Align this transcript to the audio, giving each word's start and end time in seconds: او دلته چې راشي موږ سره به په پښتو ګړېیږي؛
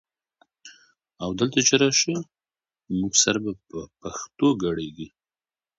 او 1.23 1.29
دلته 1.39 1.59
چې 1.67 1.73
راشي 1.81 2.15
موږ 2.99 3.13
سره 3.23 3.39
به 3.43 3.51
په 3.69 3.79
پښتو 4.01 4.47
ګړېیږي؛ 4.63 5.07